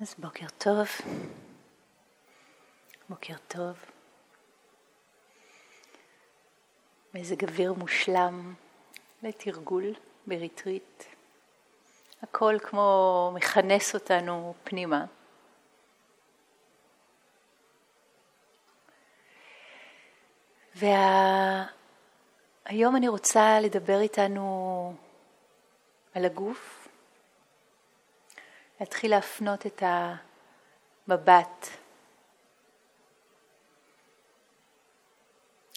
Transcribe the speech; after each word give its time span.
אז 0.00 0.14
בוקר 0.18 0.46
טוב, 0.58 0.88
בוקר 3.08 3.34
טוב. 3.48 3.76
מזג 7.14 7.44
אוויר 7.44 7.72
מושלם 7.72 8.54
לתרגול 9.22 9.94
בריטריט. 10.26 11.04
הכל 12.22 12.56
כמו 12.62 13.30
מכנס 13.34 13.94
אותנו 13.94 14.54
פנימה. 14.64 15.04
והיום 20.74 21.68
וה... 22.92 22.96
אני 22.96 23.08
רוצה 23.08 23.60
לדבר 23.60 24.00
איתנו 24.00 24.94
על 26.14 26.24
הגוף, 26.24 26.75
להתחיל 28.80 29.10
להפנות 29.10 29.66
את 29.66 29.82
המבט 31.06 31.66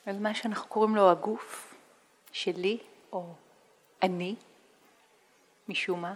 על 0.05 0.19
מה 0.19 0.33
שאנחנו 0.33 0.69
קוראים 0.69 0.95
לו 0.95 1.11
הגוף 1.11 1.75
שלי 2.31 2.77
או 3.11 3.33
אני, 4.03 4.35
משום 5.67 6.01
מה. 6.01 6.13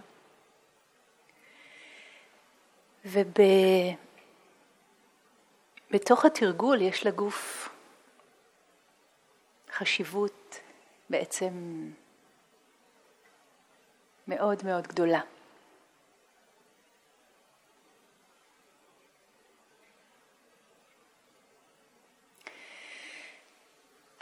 ובתוך 5.90 6.24
התרגול 6.24 6.82
יש 6.82 7.06
לגוף 7.06 7.68
חשיבות 9.70 10.60
בעצם 11.10 11.52
מאוד 14.28 14.64
מאוד 14.64 14.86
גדולה. 14.86 15.20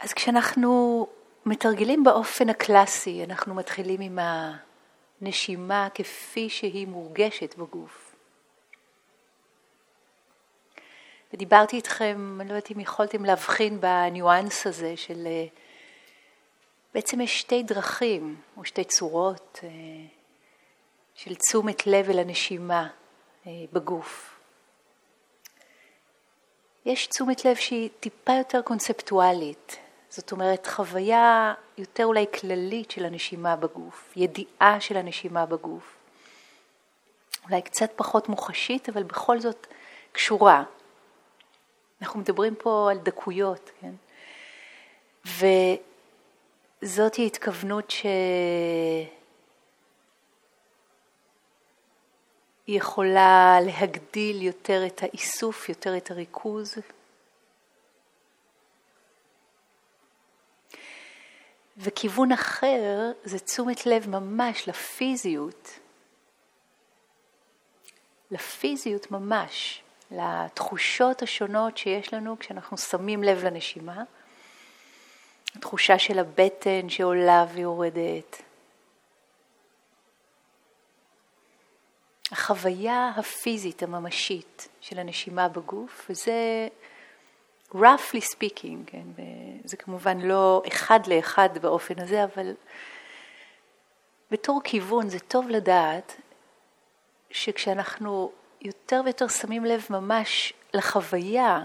אז 0.03 0.13
כשאנחנו 0.13 1.07
מתרגלים 1.45 2.03
באופן 2.03 2.49
הקלאסי, 2.49 3.23
אנחנו 3.23 3.55
מתחילים 3.55 4.01
עם 4.01 4.19
הנשימה 5.21 5.87
כפי 5.93 6.49
שהיא 6.49 6.87
מורגשת 6.87 7.55
בגוף. 7.55 8.15
ודיברתי 11.33 11.75
איתכם, 11.75 12.37
אני 12.41 12.49
לא 12.49 12.53
יודעת 12.53 12.71
אם 12.71 12.79
יכולתם 12.79 13.25
להבחין 13.25 13.81
בניואנס 13.81 14.67
הזה 14.67 14.97
של... 14.97 15.27
אה, 15.27 15.45
בעצם 16.93 17.21
יש 17.21 17.39
שתי 17.39 17.63
דרכים 17.63 18.41
או 18.57 18.65
שתי 18.65 18.83
צורות 18.83 19.59
אה, 19.63 19.69
של 21.15 21.35
תשומת 21.35 21.87
לב 21.87 22.09
אל 22.09 22.19
הנשימה 22.19 22.87
אה, 23.47 23.51
בגוף. 23.73 24.39
יש 26.85 27.07
תשומת 27.07 27.45
לב 27.45 27.55
שהיא 27.55 27.89
טיפה 27.99 28.33
יותר 28.33 28.61
קונספטואלית, 28.61 29.77
זאת 30.15 30.31
אומרת, 30.31 30.67
חוויה 30.67 31.53
יותר 31.77 32.05
אולי 32.05 32.25
כללית 32.39 32.91
של 32.91 33.05
הנשימה 33.05 33.55
בגוף, 33.55 34.13
ידיעה 34.15 34.77
של 34.79 34.97
הנשימה 34.97 35.45
בגוף. 35.45 35.95
אולי 37.43 37.61
קצת 37.61 37.91
פחות 37.95 38.29
מוחשית, 38.29 38.89
אבל 38.89 39.03
בכל 39.03 39.39
זאת 39.39 39.67
קשורה. 40.11 40.63
אנחנו 42.01 42.19
מדברים 42.19 42.55
פה 42.55 42.87
על 42.91 42.97
דקויות, 42.97 43.71
כן? 43.81 43.93
וזאת 46.81 47.15
היא 47.15 47.27
התכוונות 47.27 47.91
שהיא 47.91 48.09
יכולה 52.67 53.57
להגדיל 53.65 54.41
יותר 54.41 54.85
את 54.85 55.03
האיסוף, 55.03 55.69
יותר 55.69 55.97
את 55.97 56.11
הריכוז, 56.11 56.75
וכיוון 61.77 62.31
אחר 62.31 63.11
זה 63.23 63.39
תשומת 63.39 63.85
לב 63.85 64.09
ממש 64.09 64.67
לפיזיות, 64.67 65.79
לפיזיות 68.31 69.11
ממש, 69.11 69.81
לתחושות 70.11 71.21
השונות 71.21 71.77
שיש 71.77 72.13
לנו 72.13 72.39
כשאנחנו 72.39 72.77
שמים 72.77 73.23
לב 73.23 73.43
לנשימה, 73.43 74.03
התחושה 75.55 75.99
של 75.99 76.19
הבטן 76.19 76.89
שעולה 76.89 77.45
ויורדת, 77.53 78.41
החוויה 82.31 83.11
הפיזית 83.17 83.83
הממשית 83.83 84.67
של 84.81 84.99
הנשימה 84.99 85.47
בגוף, 85.47 86.05
וזה 86.09 86.67
roughly 87.75 88.21
speaking, 88.35 88.77
כן, 88.85 89.23
זה 89.63 89.77
כמובן 89.77 90.21
לא 90.21 90.63
אחד 90.67 90.99
לאחד 91.07 91.49
באופן 91.61 91.99
הזה, 91.99 92.23
אבל 92.23 92.53
בתור 94.31 94.61
כיוון 94.63 95.09
זה 95.09 95.19
טוב 95.19 95.49
לדעת 95.49 96.15
שכשאנחנו 97.29 98.31
יותר 98.61 99.01
ויותר 99.05 99.27
שמים 99.27 99.65
לב 99.65 99.85
ממש 99.89 100.53
לחוויה, 100.73 101.59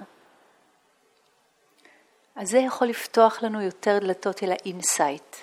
אז 2.36 2.48
זה 2.48 2.58
יכול 2.58 2.86
לפתוח 2.86 3.42
לנו 3.42 3.62
יותר 3.62 3.98
דלתות 3.98 4.42
אל 4.42 4.52
ה 4.52 4.62
insight. 4.62 5.36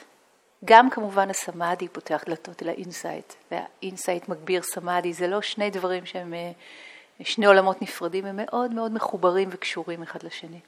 גם 0.66 0.90
כמובן 0.90 1.30
הסמאדי 1.30 1.88
פותח 1.88 2.24
דלתות 2.26 2.64
אל 2.64 2.70
ה 2.70 2.77
insight, 2.77 3.34
וה 3.52 3.69
insight 3.69 4.30
מגביר 4.30 4.62
סמאדי, 4.62 5.14
זה 5.14 5.28
לא 5.28 5.42
שני 5.42 5.70
דברים 5.70 6.06
שהם 6.06 6.34
אה, 6.34 6.52
שני 7.24 7.46
עולמות 7.46 7.82
נפרדים, 7.82 8.26
הם 8.26 8.40
מאוד 8.46 8.74
מאוד 8.74 8.94
מחוברים 8.94 9.50
וקשורים 9.52 10.02
אחד 10.02 10.24
לשני. 10.24 10.60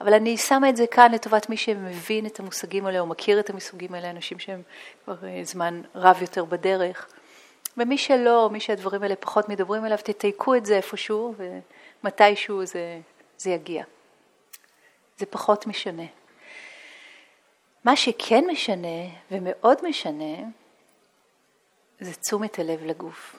אבל 0.00 0.14
אני 0.14 0.36
שמה 0.36 0.68
את 0.68 0.76
זה 0.76 0.86
כאן 0.86 1.12
לטובת 1.12 1.48
מי 1.48 1.56
שמבין 1.56 2.26
את 2.26 2.40
המושגים 2.40 2.86
האלה 2.86 3.00
או 3.00 3.06
מכיר 3.06 3.40
את 3.40 3.50
המושגים 3.50 3.94
האלה, 3.94 4.10
אנשים 4.10 4.38
שהם 4.38 4.62
כבר 5.04 5.16
אה, 5.22 5.40
זמן 5.44 5.82
רב 5.94 6.16
יותר 6.20 6.44
בדרך. 6.44 7.08
ומי 7.76 7.98
שלא, 7.98 8.48
מי 8.52 8.60
שהדברים 8.60 9.02
האלה 9.02 9.16
פחות 9.16 9.48
מדברים 9.48 9.86
אליו, 9.86 9.98
תתייקו 10.04 10.54
את 10.54 10.66
זה 10.66 10.76
איפשהו 10.76 11.34
ומתישהו 12.04 12.66
זה, 12.66 13.00
זה 13.38 13.50
יגיע. 13.50 13.84
זה 15.18 15.26
פחות 15.26 15.66
משנה. 15.66 16.06
מה 17.84 17.96
שכן 17.96 18.44
משנה 18.52 19.08
ומאוד 19.30 19.78
משנה 19.88 20.36
זה 22.00 22.14
תשומת 22.14 22.58
הלב 22.58 22.84
לגוף. 22.84 23.36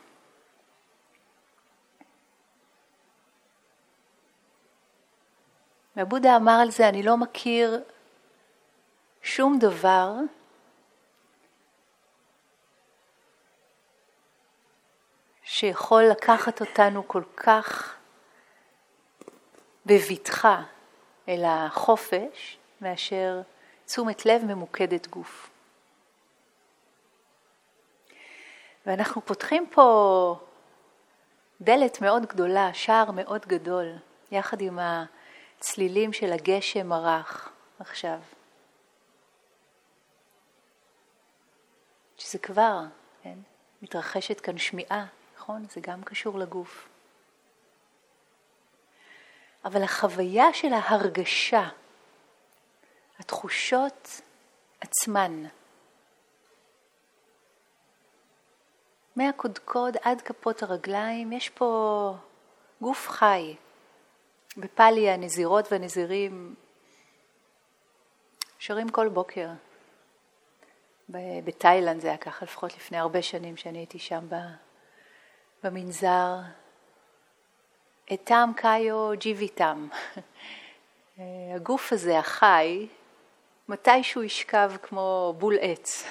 והבודה 6.01 6.35
אמר 6.35 6.59
על 6.61 6.71
זה, 6.71 6.89
אני 6.89 7.03
לא 7.03 7.17
מכיר 7.17 7.83
שום 9.21 9.59
דבר 9.59 10.11
שיכול 15.43 16.03
לקחת 16.03 16.61
אותנו 16.61 17.07
כל 17.07 17.23
כך 17.37 17.95
בבטחה 19.85 20.61
אל 21.29 21.43
החופש, 21.45 22.57
מאשר 22.81 23.41
תשומת 23.85 24.25
לב 24.25 24.45
ממוקדת 24.45 25.07
גוף. 25.07 25.49
ואנחנו 28.85 29.21
פותחים 29.25 29.67
פה 29.71 30.35
דלת 31.61 32.01
מאוד 32.01 32.25
גדולה, 32.25 32.73
שער 32.73 33.11
מאוד 33.11 33.45
גדול, 33.45 33.85
יחד 34.31 34.61
עם 34.61 34.79
ה... 34.79 35.05
צלילים 35.61 36.13
של 36.13 36.31
הגשם 36.33 36.91
הרך 36.91 37.49
עכשיו. 37.79 38.19
שזה 42.17 42.39
כבר, 42.39 42.79
כן? 43.23 43.39
מתרחשת 43.81 44.39
כאן 44.39 44.57
שמיעה, 44.57 45.05
נכון? 45.35 45.65
זה 45.69 45.81
גם 45.81 46.03
קשור 46.03 46.39
לגוף. 46.39 46.87
אבל 49.65 49.83
החוויה 49.83 50.53
של 50.53 50.73
ההרגשה, 50.73 51.69
התחושות 53.19 54.21
עצמן, 54.81 55.43
מהקודקוד 59.15 59.97
עד 60.01 60.21
כפות 60.21 60.63
הרגליים, 60.63 61.31
יש 61.31 61.49
פה 61.49 62.13
גוף 62.81 63.09
חי. 63.09 63.55
בפאלי 64.57 65.09
הנזירות 65.09 65.71
והנזירים 65.71 66.55
שרים 68.59 68.89
כל 68.89 69.09
בוקר. 69.09 69.47
בתאילנד 71.43 72.01
זה 72.01 72.07
היה 72.07 72.17
ככה, 72.17 72.45
לפחות 72.45 72.75
לפני 72.75 72.97
הרבה 72.97 73.21
שנים 73.21 73.57
שאני 73.57 73.77
הייתי 73.77 73.99
שם 73.99 74.27
במנזר. 75.63 76.35
אתם 78.13 78.51
קאיו 78.55 79.11
ג'יביתם. 79.13 79.87
הגוף 81.55 81.93
הזה, 81.93 82.19
החי, 82.19 82.87
מתישהו 83.69 84.23
ישכב 84.23 84.71
כמו 84.81 85.33
בול 85.37 85.57
עץ. 85.61 86.03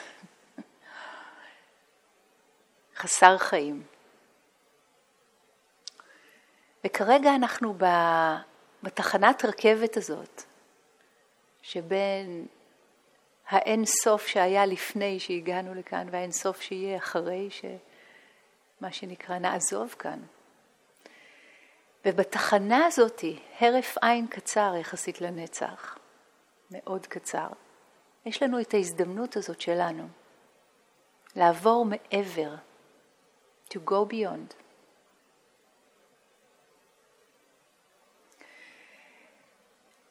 חסר 2.99 3.39
חיים. 3.39 3.83
וכרגע 6.85 7.35
אנחנו 7.35 7.75
בתחנת 8.83 9.45
רכבת 9.45 9.97
הזאת, 9.97 10.43
שבין 11.63 12.47
האין 13.49 13.85
סוף 13.85 14.27
שהיה 14.27 14.67
לפני 14.67 15.21
שהגענו 15.21 15.75
לכאן 15.75 16.07
והאין 16.11 16.33
סוף 16.33 16.61
שיהיה 16.61 16.99
אחרי 16.99 17.49
שמה 17.51 18.93
שנקרא 18.93 19.39
נעזוב 19.39 19.95
כאן. 19.99 20.19
ובתחנה 22.05 22.87
הזאת, 22.87 23.25
הרף 23.61 23.97
עין 24.03 24.27
קצר 24.27 24.73
יחסית 24.81 25.21
לנצח, 25.21 25.99
מאוד 26.71 27.07
קצר, 27.07 27.49
יש 28.27 28.43
לנו 28.43 28.61
את 28.61 28.75
ההזדמנות 28.75 29.37
הזאת 29.37 29.61
שלנו 29.61 30.09
לעבור 31.37 31.85
מעבר, 31.85 32.55
to 33.71 33.79
go 33.87 34.13
beyond. 34.13 34.60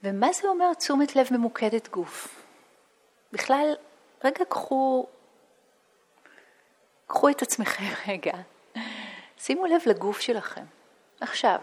ומה 0.04 0.28
זה 0.34 0.48
אומר 0.48 0.74
תשומת 0.74 1.16
לב 1.16 1.28
ממוקדת 1.32 1.88
גוף? 1.88 2.46
בכלל, 3.32 3.76
רגע 4.24 4.46
קחו, 4.46 5.08
קחו 7.08 7.30
את 7.30 7.42
עצמכם 7.42 7.84
רגע, 8.12 8.34
שימו 9.38 9.66
לב 9.66 9.82
לגוף 9.86 10.20
שלכם, 10.20 10.66
עכשיו, 11.22 11.60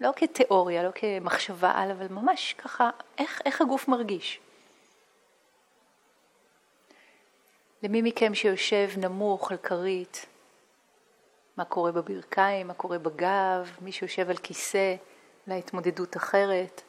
לא 0.00 0.10
כתיאוריה, 0.16 0.82
לא 0.82 0.90
כמחשבה 0.94 1.72
על, 1.74 1.90
אבל 1.90 2.06
ממש 2.10 2.54
ככה, 2.58 2.90
איך, 3.18 3.40
איך 3.44 3.60
הגוף 3.60 3.88
מרגיש. 3.88 4.40
למי 7.82 8.02
מכם 8.02 8.34
שיושב 8.34 8.88
נמוך 8.96 9.50
על 9.50 9.56
כרית, 9.56 10.26
מה 11.56 11.64
קורה 11.64 11.92
בברכיים, 11.92 12.66
מה 12.66 12.74
קורה 12.74 12.98
בגב, 12.98 13.76
מי 13.80 13.92
שיושב 13.92 14.30
על 14.30 14.36
כיסא, 14.36 14.94
להתמודדות 15.46 16.16
אחרת. 16.16 16.82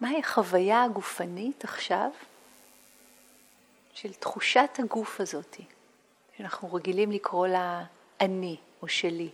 מהי 0.00 0.18
החוויה 0.18 0.84
הגופנית 0.84 1.64
עכשיו 1.64 2.10
של 3.94 4.12
תחושת 4.12 4.70
הגוף 4.78 5.20
הזאת, 5.20 5.56
שאנחנו 6.36 6.74
רגילים 6.74 7.12
לקרוא 7.12 7.46
לה 7.46 7.84
אני 8.20 8.56
או 8.82 8.88
שלי. 8.88 9.30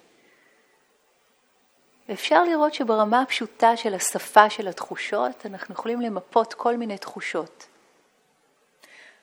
ואפשר 2.08 2.44
לראות 2.44 2.74
שברמה 2.74 3.22
הפשוטה 3.22 3.76
של 3.76 3.94
השפה 3.94 4.50
של 4.50 4.68
התחושות, 4.68 5.46
אנחנו 5.46 5.74
יכולים 5.74 6.00
למפות 6.00 6.54
כל 6.54 6.76
מיני 6.76 6.98
תחושות. 6.98 7.66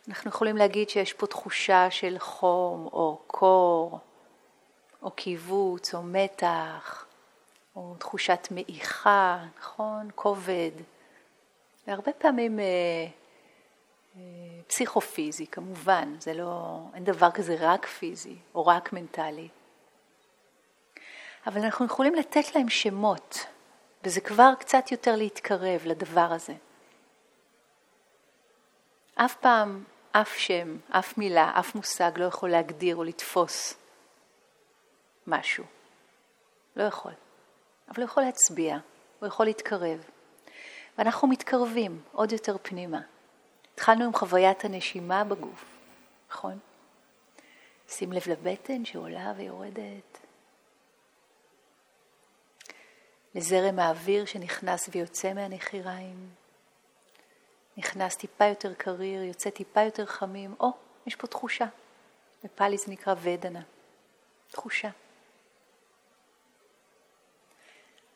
אנחנו 0.07 0.29
יכולים 0.29 0.57
להגיד 0.57 0.89
שיש 0.89 1.13
פה 1.13 1.27
תחושה 1.27 1.91
של 1.91 2.19
חום 2.19 2.85
או 2.85 3.21
קור, 3.27 3.99
או 5.01 5.11
קיבוץ 5.11 5.95
או 5.95 6.03
מתח, 6.03 7.05
או 7.75 7.95
תחושת 7.99 8.47
מעיכה, 8.51 9.39
נכון? 9.59 10.09
כובד. 10.15 10.71
והרבה 11.91 12.13
פעמים 12.13 12.59
אה, 12.59 12.65
אה, 14.15 14.21
פסיכופיזי, 14.67 15.47
כמובן, 15.47 16.15
זה 16.19 16.33
לא, 16.33 16.79
אין 16.93 17.03
דבר 17.03 17.31
כזה 17.31 17.55
רק 17.59 17.85
פיזי 17.85 18.35
או 18.55 18.65
רק 18.65 18.93
מנטלי. 18.93 19.49
אבל 21.47 21.61
אנחנו 21.61 21.85
יכולים 21.85 22.15
לתת 22.15 22.55
להם 22.55 22.69
שמות, 22.69 23.45
וזה 24.03 24.21
כבר 24.21 24.53
קצת 24.59 24.91
יותר 24.91 25.15
להתקרב 25.15 25.81
לדבר 25.85 26.27
הזה. 26.31 26.53
אף 29.15 29.35
פעם, 29.35 29.83
אף 30.11 30.33
שם, 30.37 30.77
אף 30.89 31.17
מילה, 31.17 31.51
אף 31.59 31.75
מושג 31.75 32.11
לא 32.15 32.25
יכול 32.25 32.49
להגדיר 32.49 32.95
או 32.95 33.03
לתפוס 33.03 33.73
משהו. 35.27 35.63
לא 36.75 36.83
יכול. 36.83 37.13
אבל 37.87 38.03
הוא 38.03 38.09
יכול 38.09 38.23
להצביע, 38.23 38.77
הוא 39.19 39.27
יכול 39.27 39.45
להתקרב. 39.45 40.03
ואנחנו 40.97 41.27
מתקרבים 41.27 42.01
עוד 42.11 42.31
יותר 42.31 42.55
פנימה. 42.61 43.01
התחלנו 43.73 44.05
עם 44.05 44.13
חוויית 44.13 44.65
הנשימה 44.65 45.23
בגוף, 45.23 45.65
נכון? 46.29 46.59
שים 47.89 48.11
לב 48.11 48.21
לבטן 48.27 48.85
שעולה 48.85 49.33
ויורדת. 49.37 50.17
לזרם 53.35 53.79
האוויר 53.79 54.25
שנכנס 54.25 54.89
ויוצא 54.91 55.33
מהנחיריים. 55.33 56.29
נכנס 57.77 58.15
טיפה 58.15 58.45
יותר 58.45 58.73
קריר, 58.73 59.23
יוצא 59.23 59.49
טיפה 59.49 59.81
יותר 59.81 60.05
חמים. 60.05 60.55
או, 60.59 60.69
יש 61.05 61.15
פה 61.15 61.27
תחושה. 61.27 61.65
בפאלי 62.43 62.77
זה 62.77 62.91
נקרא 62.91 63.13
ודנה. 63.21 63.61
תחושה. 64.51 64.89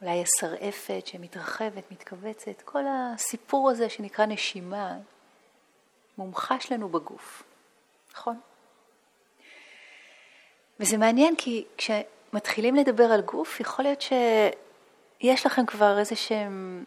אולי 0.01 0.23
השרעפת 0.23 1.07
שמתרחבת, 1.07 1.91
מתכווצת, 1.91 2.61
כל 2.65 2.83
הסיפור 2.87 3.69
הזה 3.69 3.89
שנקרא 3.89 4.25
נשימה, 4.25 4.97
מומחש 6.17 6.71
לנו 6.71 6.89
בגוף, 6.89 7.43
נכון? 8.13 8.39
וזה 10.79 10.97
מעניין 10.97 11.35
כי 11.35 11.65
כשמתחילים 11.77 12.75
לדבר 12.75 13.03
על 13.03 13.21
גוף, 13.21 13.59
יכול 13.59 13.85
להיות 13.85 14.01
שיש 14.01 15.45
לכם 15.45 15.65
כבר 15.65 15.99
איזה 15.99 16.15
שהן 16.15 16.83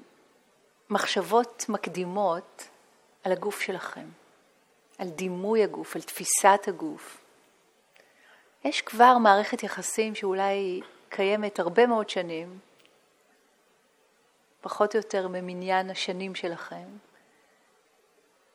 מחשבות 0.91 1.65
מקדימות 1.69 2.69
על 3.25 3.33
הגוף 3.33 3.61
שלכם, 3.61 4.07
על 4.99 5.09
דימוי 5.09 5.65
הגוף, 5.65 5.97
על 5.97 6.03
תפיסת 6.03 6.61
הגוף. 6.67 7.21
יש 8.65 8.81
כבר 8.81 9.19
מערכת 9.19 9.63
יחסים 9.63 10.15
שאולי 10.15 10.81
קיימת 11.09 11.59
הרבה 11.59 11.87
מאוד 11.87 12.11
שנים, 12.11 12.59
פחות 14.69 14.95
או 14.95 15.01
יותר 15.01 15.29
ממניין 15.29 15.91
השנים 15.91 16.35
שלכם, 16.35 16.89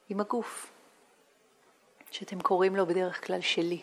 עם 0.10 0.20
הגוף, 0.20 0.72
שאתם 2.12 2.42
קוראים 2.42 2.76
לו 2.76 2.86
בדרך 2.86 3.28
כלל 3.28 3.42
שלי. 3.42 3.82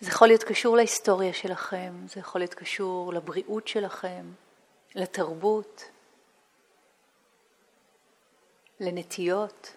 זה 0.00 0.10
יכול 0.10 0.28
להיות 0.28 0.42
קשור 0.42 0.76
להיסטוריה 0.76 1.32
שלכם, 1.32 1.92
זה 2.08 2.20
יכול 2.20 2.40
להיות 2.40 2.54
קשור 2.54 3.12
לבריאות 3.12 3.68
שלכם, 3.68 4.32
לתרבות, 4.94 5.84
לנטיות 8.80 9.76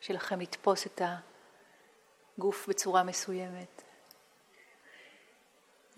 שלכם 0.00 0.40
לתפוס 0.40 0.86
את 0.86 1.02
הגוף 2.38 2.68
בצורה 2.68 3.02
מסוימת. 3.02 3.83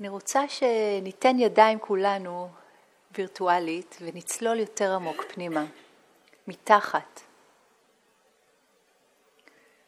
אני 0.00 0.09
רוצה 0.09 0.49
שניתן 0.49 1.38
ידיים 1.38 1.79
כולנו 1.79 2.49
וירטואלית 3.15 3.99
ונצלול 4.00 4.59
יותר 4.59 4.95
עמוק 4.95 5.25
פנימה, 5.29 5.65
מתחת. 6.49 7.21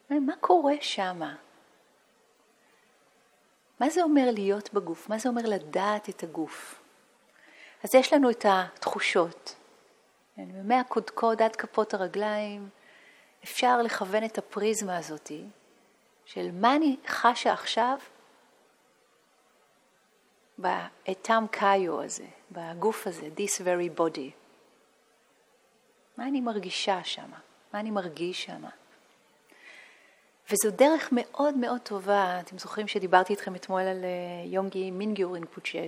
מה 0.09 0.35
קורה 0.39 0.73
שמה? 0.81 1.35
מה 3.79 3.89
זה 3.89 4.03
אומר 4.03 4.31
להיות 4.33 4.73
בגוף? 4.73 5.09
מה 5.09 5.19
זה 5.19 5.29
אומר 5.29 5.41
לדעת 5.45 6.09
את 6.09 6.23
הגוף? 6.23 6.81
אז 7.83 7.95
יש 7.95 8.13
לנו 8.13 8.29
את 8.29 8.45
התחושות. 8.49 9.55
מהקודקוד 10.63 11.41
עד 11.41 11.55
כפות 11.55 11.93
הרגליים 11.93 12.69
אפשר 13.43 13.81
לכוון 13.81 14.25
את 14.25 14.37
הפריזמה 14.37 14.97
הזאתי 14.97 15.43
של 16.25 16.49
מה 16.53 16.75
אני 16.75 16.97
חשה 17.07 17.53
עכשיו 17.53 17.97
באתם 20.59 21.45
קאיו 21.51 22.01
הזה, 22.01 22.25
בגוף 22.51 23.07
הזה, 23.07 23.27
this 23.37 23.59
very 23.59 23.99
body. 23.99 24.31
מה 26.17 26.27
אני 26.27 26.41
מרגישה 26.41 27.03
שם? 27.03 27.29
מה 27.73 27.79
אני 27.79 27.91
מרגיש 27.91 28.43
שם? 28.43 28.63
וזו 30.51 30.71
דרך 30.71 31.09
מאוד 31.11 31.57
מאוד 31.57 31.81
טובה, 31.81 32.39
אתם 32.39 32.57
זוכרים 32.57 32.87
שדיברתי 32.87 33.33
איתכם 33.33 33.55
אתמול 33.55 33.81
על 33.81 34.03
אה, 34.03 34.09
יונגי 34.45 34.91
מינגיור 34.91 35.33
רינפוצ'ה, 35.33 35.85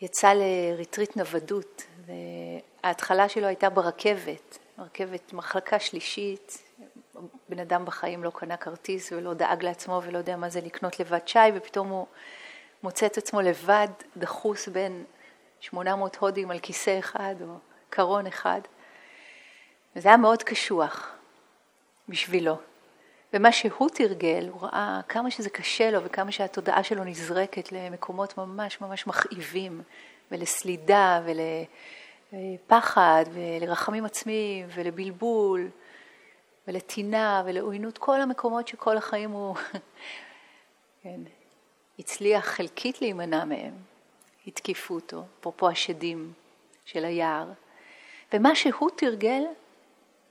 שיצא 0.00 0.32
לריטריט 0.32 1.16
נוודות, 1.16 1.86
וההתחלה 2.84 3.28
שלו 3.28 3.46
הייתה 3.46 3.70
ברכבת, 3.70 4.58
רכבת 4.78 5.32
מחלקה 5.32 5.80
שלישית, 5.80 6.62
בן 7.48 7.58
אדם 7.58 7.84
בחיים 7.84 8.24
לא 8.24 8.30
קנה 8.30 8.56
כרטיס 8.56 9.12
ולא 9.12 9.34
דאג 9.34 9.64
לעצמו 9.64 10.00
ולא 10.04 10.18
יודע 10.18 10.36
מה 10.36 10.48
זה 10.48 10.60
לקנות 10.60 11.00
לבד 11.00 11.28
שי, 11.28 11.38
ופתאום 11.54 11.88
הוא 11.88 12.06
מוצא 12.82 13.06
את 13.06 13.18
עצמו 13.18 13.40
לבד, 13.40 13.88
דחוס 14.16 14.68
בין 14.68 15.04
800 15.60 16.16
הודים 16.16 16.50
על 16.50 16.58
כיסא 16.58 16.98
אחד 16.98 17.34
או 17.40 17.54
קרון 17.90 18.26
אחד. 18.26 18.60
וזה 19.96 20.08
היה 20.08 20.16
מאוד 20.16 20.42
קשוח 20.42 21.12
בשבילו. 22.08 22.56
ומה 23.32 23.52
שהוא 23.52 23.88
תרגל, 23.94 24.48
הוא 24.52 24.62
ראה 24.62 25.00
כמה 25.08 25.30
שזה 25.30 25.50
קשה 25.50 25.90
לו 25.90 26.04
וכמה 26.04 26.32
שהתודעה 26.32 26.82
שלו 26.82 27.04
נזרקת 27.04 27.72
למקומות 27.72 28.38
ממש 28.38 28.80
ממש 28.80 29.06
מכאיבים 29.06 29.82
ולסלידה 30.30 31.22
ולפחד 32.32 33.24
ולרחמים 33.32 34.04
עצמיים 34.04 34.66
ולבלבול 34.74 35.70
ולטינה 36.68 37.42
ולעוינות, 37.46 37.98
כל 37.98 38.20
המקומות 38.20 38.68
שכל 38.68 38.96
החיים 38.96 39.30
הוא 39.30 39.56
כן, 41.02 41.20
הצליח 42.02 42.44
חלקית 42.44 43.00
להימנע 43.00 43.44
מהם, 43.44 43.74
התקיפו 44.46 44.94
אותו, 44.94 45.24
אפרופו 45.40 45.68
השדים 45.68 46.32
של 46.84 47.04
היער. 47.04 47.48
ומה 48.32 48.54
שהוא 48.54 48.90
תרגל, 48.96 49.42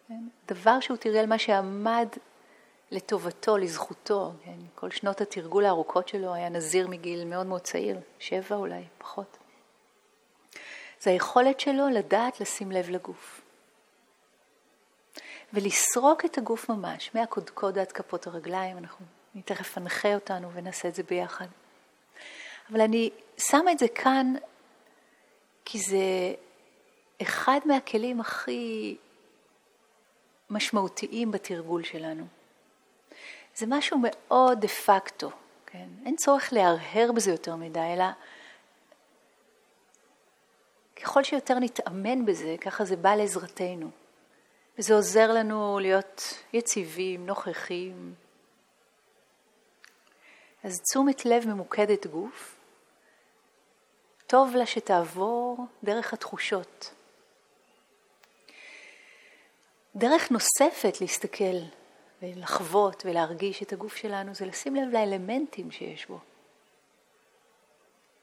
כן, 0.07 0.23
דבר 0.47 0.79
שהוא 0.79 0.97
תרגל, 0.97 1.25
מה 1.25 1.37
שעמד 1.37 2.07
לטובתו, 2.91 3.57
לזכותו, 3.57 4.31
כן, 4.43 4.57
כל 4.75 4.91
שנות 4.91 5.21
התרגול 5.21 5.65
הארוכות 5.65 6.07
שלו 6.07 6.33
היה 6.33 6.49
נזיר 6.49 6.87
מגיל 6.87 7.25
מאוד 7.25 7.45
מאוד 7.45 7.61
צעיר, 7.61 7.99
שבע 8.19 8.55
אולי, 8.55 8.83
פחות. 8.97 9.37
זה 11.01 11.09
היכולת 11.09 11.59
שלו 11.59 11.89
לדעת 11.89 12.41
לשים 12.41 12.71
לב 12.71 12.89
לגוף. 12.89 13.41
ולסרוק 15.53 16.25
את 16.25 16.37
הגוף 16.37 16.69
ממש, 16.69 17.11
מהקודקוד 17.15 17.77
עד 17.79 17.91
כפות 17.91 18.27
הרגליים, 18.27 18.77
אנחנו, 18.77 19.05
אני 19.35 19.43
תכף 19.43 19.77
אנחה 19.77 20.15
אותנו 20.15 20.51
ונעשה 20.53 20.87
את 20.87 20.95
זה 20.95 21.03
ביחד. 21.03 21.47
אבל 22.71 22.81
אני 22.81 23.09
שמה 23.37 23.71
את 23.71 23.79
זה 23.79 23.87
כאן 23.87 24.33
כי 25.65 25.79
זה 25.79 26.33
אחד 27.21 27.59
מהכלים 27.65 28.19
הכי 28.19 28.97
משמעותיים 30.49 31.31
בתרגול 31.31 31.83
שלנו. 31.83 32.25
זה 33.55 33.65
משהו 33.69 33.99
מאוד 34.03 34.61
דה 34.61 34.67
פקטו, 34.67 35.31
כן? 35.65 35.87
אין 36.05 36.15
צורך 36.15 36.53
להרהר 36.53 37.11
בזה 37.11 37.31
יותר 37.31 37.55
מדי, 37.55 37.79
אלא 37.79 38.05
ככל 40.95 41.23
שיותר 41.23 41.59
נתאמן 41.59 42.25
בזה, 42.25 42.55
ככה 42.61 42.85
זה 42.85 42.95
בא 42.95 43.15
לעזרתנו. 43.15 43.89
וזה 44.77 44.93
עוזר 44.93 45.33
לנו 45.33 45.79
להיות 45.81 46.21
יציבים, 46.53 47.25
נוכחים. 47.25 48.13
אז 50.63 50.81
תשומת 50.81 51.25
לב 51.25 51.47
ממוקדת 51.47 52.07
גוף, 52.07 52.60
טוב 54.31 54.55
לה 54.55 54.65
שתעבור 54.65 55.65
דרך 55.83 56.13
התחושות. 56.13 56.93
דרך 59.95 60.31
נוספת 60.31 61.01
להסתכל 61.01 61.57
ולחוות 62.21 63.03
ולהרגיש 63.05 63.63
את 63.63 63.73
הגוף 63.73 63.95
שלנו 63.95 64.33
זה 64.35 64.45
לשים 64.45 64.75
לב 64.75 64.93
לאלמנטים 64.93 65.71
שיש 65.71 66.05
בו. 66.05 66.19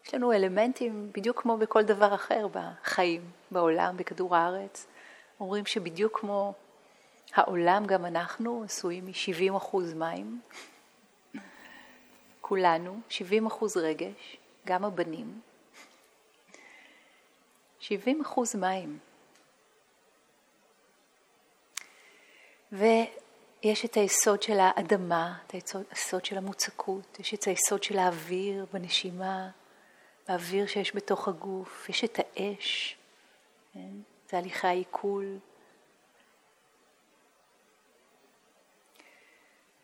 יש 0.07 0.15
לנו 0.15 0.33
אלמנטים 0.33 1.11
בדיוק 1.15 1.43
כמו 1.43 1.57
בכל 1.57 1.83
דבר 1.83 2.15
אחר 2.15 2.47
בחיים, 2.53 3.31
בעולם, 3.51 3.97
בכדור 3.97 4.37
הארץ. 4.37 4.87
אומרים 5.41 5.67
שבדיוק 5.67 6.21
כמו 6.21 6.53
העולם, 7.35 7.87
גם 7.87 8.07
אנחנו 8.07 8.63
עשויים 8.65 9.07
מ-70% 9.07 9.77
מים. 9.97 10.41
כולנו, 12.41 13.01
70% 13.11 13.15
רגש, 13.77 14.37
גם 14.67 14.85
הבנים. 14.85 15.48
70% 17.81 17.91
מים. 18.59 18.99
ויש 22.73 23.85
את 23.85 23.95
היסוד 23.95 24.43
של 24.43 24.59
האדמה, 24.61 25.39
את 25.47 25.53
היסוד 25.91 26.25
של 26.25 26.39
המוצקות, 26.39 27.21
יש 27.21 27.35
את 27.35 27.45
היסוד 27.45 27.83
של 27.83 27.99
האוויר 27.99 28.67
בנשימה, 28.73 29.51
באוויר 30.29 30.67
שיש 30.67 30.97
בתוך 30.97 31.29
הגוף, 31.29 31.89
יש 31.89 32.05
את 32.05 32.19
האש, 32.19 32.97
כן? 33.75 33.91
תהליכי 34.27 34.67
העיכול. 34.67 35.39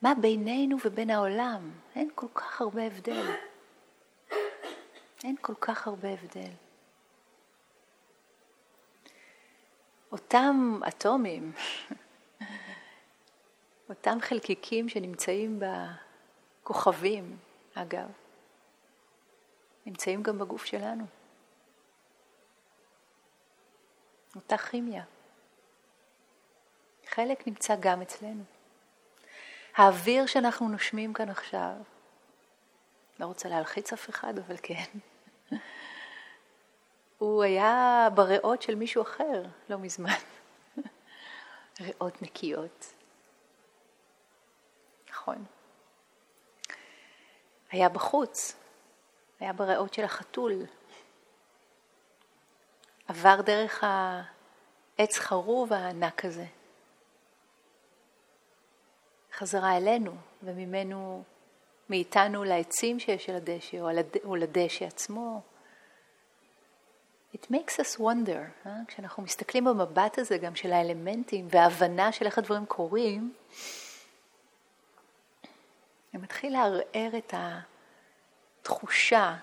מה 0.01 0.13
בינינו 0.21 0.77
ובין 0.85 1.09
העולם? 1.09 1.71
אין 1.95 2.09
כל 2.15 2.27
כך 2.33 2.61
הרבה 2.61 2.83
הבדל. 2.83 3.35
אין 5.23 5.35
כל 5.41 5.53
כך 5.61 5.87
הרבה 5.87 6.09
הבדל. 6.09 6.51
אותם 10.11 10.79
אטומים, 10.87 11.51
אותם 13.89 14.17
חלקיקים 14.21 14.89
שנמצאים 14.89 15.59
בכוכבים, 16.61 17.37
אגב, 17.73 18.11
נמצאים 19.85 20.23
גם 20.23 20.39
בגוף 20.39 20.65
שלנו. 20.65 21.05
אותה 24.35 24.57
כימיה. 24.57 25.03
חלק 27.07 27.47
נמצא 27.47 27.75
גם 27.79 28.01
אצלנו. 28.01 28.43
האוויר 29.75 30.25
שאנחנו 30.25 30.69
נושמים 30.69 31.13
כאן 31.13 31.29
עכשיו, 31.29 31.73
לא 33.19 33.25
רוצה 33.25 33.49
להלחיץ 33.49 33.93
אף 33.93 34.09
אחד, 34.09 34.39
אבל 34.39 34.55
כן, 34.63 34.99
הוא 37.17 37.43
היה 37.43 38.07
בריאות 38.13 38.61
של 38.61 38.75
מישהו 38.75 39.01
אחר 39.01 39.43
לא 39.69 39.77
מזמן. 39.77 40.09
ריאות 41.81 42.21
נקיות. 42.21 42.93
נכון. 45.09 45.45
היה 47.71 47.89
בחוץ, 47.89 48.55
היה 49.39 49.53
בריאות 49.53 49.93
של 49.93 50.03
החתול. 50.03 50.53
עבר 53.07 53.41
דרך 53.41 53.83
העץ 53.83 55.17
חרוב 55.17 55.73
הענק 55.73 56.25
הזה. 56.25 56.45
חזרה 59.33 59.77
אלינו, 59.77 60.11
וממנו, 60.43 61.23
מאיתנו 61.89 62.43
לעצים 62.43 62.99
שיש 62.99 63.29
על 63.29 63.35
הדשא, 63.35 63.77
או, 64.23 64.35
לדשא 64.35 64.85
עצמו. 64.85 65.41
It 67.35 67.51
makes 67.51 67.79
us 67.79 67.99
wonder, 67.99 68.65
אה? 68.65 68.71
כשאנחנו 68.87 69.23
מסתכלים 69.23 69.65
במבט 69.65 70.19
הזה 70.19 70.37
גם 70.37 70.55
של 70.55 70.73
האלמנטים 70.73 71.47
וההבנה 71.49 72.11
של 72.11 72.25
איך 72.25 72.37
הדברים 72.37 72.65
קורים, 72.65 73.33
זה 76.13 76.19
מתחיל 76.19 76.53
לערער 76.53 77.17
את 77.17 77.33
התחושה, 78.61 79.35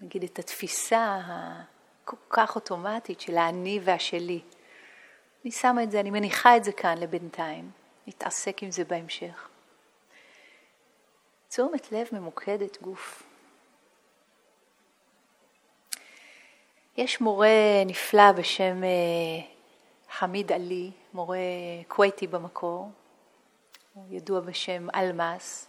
נגיד 0.00 0.24
את 0.24 0.38
התפיסה 0.38 1.20
הכל 1.26 2.16
כך 2.30 2.54
אוטומטית 2.54 3.20
של 3.20 3.36
האני 3.36 3.80
והשלי. 3.84 4.40
אני 5.44 5.52
שמה 5.52 5.82
את 5.82 5.90
זה, 5.90 6.00
אני 6.00 6.10
מניחה 6.10 6.56
את 6.56 6.64
זה 6.64 6.72
כאן 6.72 6.98
לבינתיים, 6.98 7.70
נתעסק 8.06 8.62
עם 8.62 8.70
זה 8.70 8.84
בהמשך. 8.84 9.48
תשומת 11.48 11.92
לב 11.92 12.08
ממוקדת 12.12 12.82
גוף. 12.82 13.27
יש 16.98 17.20
מורה 17.20 17.48
נפלא 17.86 18.32
בשם 18.32 18.84
אה, 18.84 18.88
חמיד 20.10 20.52
עלי, 20.52 20.90
מורה 21.14 21.38
כווייתי 21.88 22.26
במקור, 22.26 22.90
הוא 23.94 24.04
ידוע 24.10 24.40
בשם 24.40 24.86
אלמאס, 24.94 25.68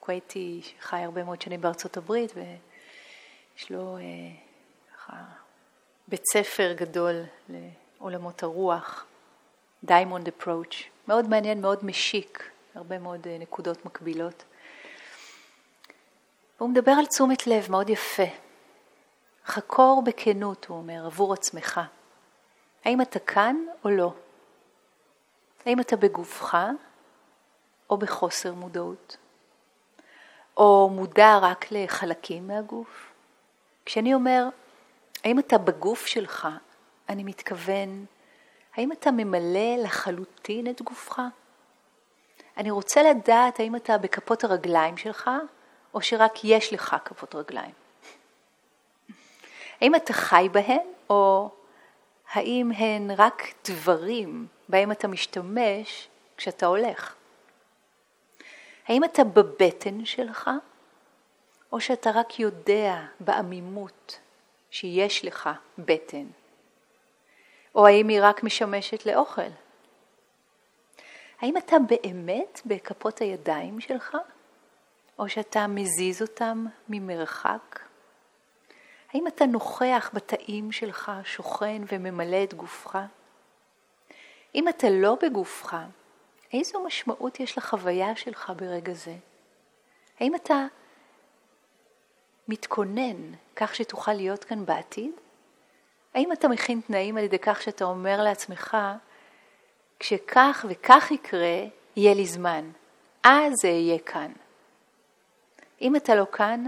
כווייתי 0.00 0.60
שחי 0.62 0.96
הרבה 0.96 1.24
מאוד 1.24 1.42
שנים 1.42 1.60
בארצות 1.60 1.96
הברית 1.96 2.32
ויש 2.34 3.70
לו 3.70 3.96
אה, 3.96 4.02
ככה 4.96 5.16
בית 6.08 6.22
ספר 6.32 6.72
גדול 6.72 7.22
לעולמות 7.48 8.42
הרוח, 8.42 9.06
Diamond 9.84 10.28
Approach, 10.28 10.76
מאוד 11.08 11.28
מעניין, 11.28 11.60
מאוד 11.60 11.84
משיק, 11.84 12.50
הרבה 12.74 12.98
מאוד 12.98 13.26
אה, 13.26 13.38
נקודות 13.38 13.84
מקבילות. 13.84 14.44
והוא 16.58 16.70
מדבר 16.70 16.92
על 16.92 17.06
תשומת 17.06 17.46
לב 17.46 17.70
מאוד 17.70 17.90
יפה. 17.90 18.47
חקור 19.48 20.02
בכנות, 20.04 20.66
הוא 20.66 20.78
אומר, 20.78 21.06
עבור 21.06 21.32
עצמך. 21.32 21.80
האם 22.84 23.00
אתה 23.00 23.18
כאן 23.18 23.56
או 23.84 23.90
לא? 23.90 24.12
האם 25.66 25.80
אתה 25.80 25.96
בגופך 25.96 26.56
או 27.90 27.96
בחוסר 27.96 28.54
מודעות? 28.54 29.16
או 30.56 30.90
מודע 30.92 31.38
רק 31.42 31.66
לחלקים 31.70 32.46
מהגוף? 32.46 33.12
כשאני 33.84 34.14
אומר, 34.14 34.48
האם 35.24 35.38
אתה 35.38 35.58
בגוף 35.58 36.06
שלך, 36.06 36.48
אני 37.08 37.24
מתכוון, 37.24 38.04
האם 38.76 38.92
אתה 38.92 39.10
ממלא 39.10 39.76
לחלוטין 39.82 40.70
את 40.70 40.82
גופך? 40.82 41.20
אני 42.56 42.70
רוצה 42.70 43.02
לדעת 43.02 43.60
האם 43.60 43.76
אתה 43.76 43.98
בכפות 43.98 44.44
הרגליים 44.44 44.96
שלך, 44.96 45.30
או 45.94 46.02
שרק 46.02 46.44
יש 46.44 46.72
לך 46.72 46.96
כפות 47.04 47.34
רגליים. 47.34 47.87
האם 49.80 49.94
אתה 49.94 50.12
חי 50.12 50.48
בהן, 50.52 50.86
או 51.10 51.50
האם 52.32 52.70
הן 52.76 53.10
רק 53.10 53.42
דברים 53.68 54.46
בהם 54.68 54.92
אתה 54.92 55.08
משתמש 55.08 56.08
כשאתה 56.36 56.66
הולך? 56.66 57.14
האם 58.88 59.04
אתה 59.04 59.24
בבטן 59.24 60.04
שלך, 60.04 60.50
או 61.72 61.80
שאתה 61.80 62.10
רק 62.10 62.40
יודע 62.40 63.00
בעמימות 63.20 64.18
שיש 64.70 65.24
לך 65.24 65.50
בטן? 65.78 66.26
או 67.74 67.86
האם 67.86 68.08
היא 68.08 68.20
רק 68.22 68.42
משמשת 68.42 69.06
לאוכל? 69.06 69.50
האם 71.40 71.56
אתה 71.56 71.76
באמת 71.88 72.60
בכפות 72.66 73.18
הידיים 73.18 73.80
שלך, 73.80 74.16
או 75.18 75.28
שאתה 75.28 75.66
מזיז 75.66 76.22
אותם 76.22 76.66
ממרחק? 76.88 77.87
האם 79.12 79.26
אתה 79.26 79.46
נוכח 79.46 80.10
בתאים 80.14 80.72
שלך, 80.72 81.12
שוכן 81.24 81.82
וממלא 81.92 82.44
את 82.44 82.54
גופך? 82.54 82.98
אם 84.54 84.68
אתה 84.68 84.86
לא 84.90 85.16
בגופך, 85.22 85.76
איזו 86.52 86.84
משמעות 86.84 87.40
יש 87.40 87.58
לחוויה 87.58 88.16
שלך 88.16 88.52
ברגע 88.56 88.92
זה? 88.92 89.14
האם 90.20 90.34
אתה 90.34 90.66
מתכונן 92.48 93.32
כך 93.56 93.74
שתוכל 93.74 94.12
להיות 94.12 94.44
כאן 94.44 94.66
בעתיד? 94.66 95.12
האם 96.14 96.32
אתה 96.32 96.48
מכין 96.48 96.80
תנאים 96.86 97.16
על 97.16 97.24
ידי 97.24 97.38
כך 97.38 97.62
שאתה 97.62 97.84
אומר 97.84 98.22
לעצמך, 98.22 98.76
כשכך 99.98 100.66
וכך 100.68 101.10
יקרה, 101.10 101.64
יהיה 101.96 102.14
לי 102.14 102.26
זמן, 102.26 102.70
אז 103.22 103.52
זה 103.62 103.68
יהיה 103.68 103.98
כאן. 103.98 104.32
אם 105.80 105.96
אתה 105.96 106.14
לא 106.14 106.26
כאן, 106.32 106.64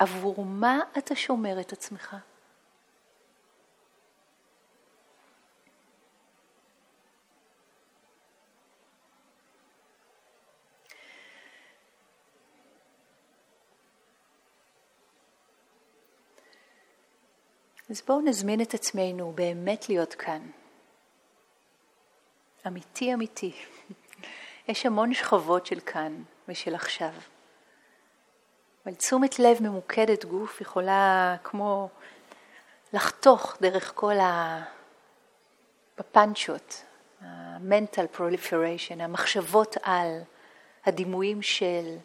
עבור 0.00 0.44
מה 0.44 0.78
אתה 0.98 1.16
שומר 1.16 1.60
את 1.60 1.72
עצמך? 1.72 2.16
אז 17.90 18.02
בואו 18.06 18.20
נזמין 18.20 18.60
את 18.60 18.74
עצמנו 18.74 19.32
באמת 19.32 19.88
להיות 19.88 20.14
כאן. 20.14 20.50
אמיתי 22.66 23.14
אמיתי. 23.14 23.52
יש 24.68 24.86
המון 24.86 25.14
שכבות 25.14 25.66
של 25.66 25.80
כאן 25.80 26.22
ושל 26.48 26.74
עכשיו. 26.74 27.12
אבל 28.86 28.94
תשומת 28.94 29.38
לב 29.38 29.62
ממוקדת 29.62 30.24
גוף 30.24 30.60
יכולה 30.60 31.36
כמו 31.44 31.88
לחתוך 32.92 33.56
דרך 33.60 33.92
כל 33.94 34.18
ה... 34.18 34.62
בפאנצ'ות, 35.98 36.84
ה-mental 37.20 38.16
proliferation, 38.16 39.02
המחשבות 39.02 39.76
על, 39.82 40.22
הדימויים 40.84 41.42
של, 41.42 41.96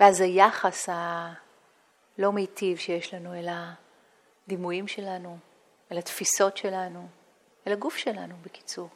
ואז 0.00 0.20
היחס 0.20 0.88
הלא 0.88 2.32
מיטיב 2.32 2.78
שיש 2.78 3.14
לנו 3.14 3.34
אל 3.34 3.48
הדימויים 4.46 4.88
שלנו, 4.88 5.38
אל 5.92 5.98
התפיסות 5.98 6.56
שלנו, 6.56 7.08
אל 7.66 7.72
הגוף 7.72 7.96
שלנו 7.96 8.34
בקיצור. 8.42 8.88